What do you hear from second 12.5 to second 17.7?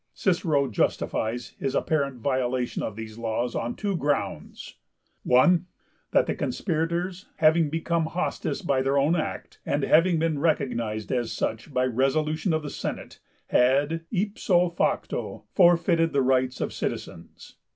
of the Senate, had ipso facto forfeited the rights of citizens (1.